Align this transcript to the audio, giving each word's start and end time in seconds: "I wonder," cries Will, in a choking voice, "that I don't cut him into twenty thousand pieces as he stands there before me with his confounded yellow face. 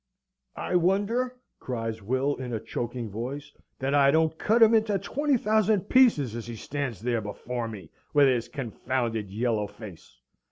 "I 0.57 0.77
wonder," 0.77 1.35
cries 1.59 2.01
Will, 2.01 2.35
in 2.37 2.51
a 2.53 2.59
choking 2.59 3.11
voice, 3.11 3.51
"that 3.77 3.93
I 3.93 4.09
don't 4.09 4.35
cut 4.39 4.63
him 4.63 4.73
into 4.73 4.97
twenty 4.97 5.37
thousand 5.37 5.89
pieces 5.89 6.35
as 6.35 6.47
he 6.47 6.55
stands 6.55 7.01
there 7.01 7.21
before 7.21 7.67
me 7.67 7.91
with 8.11 8.27
his 8.27 8.47
confounded 8.47 9.29
yellow 9.29 9.67
face. 9.67 10.17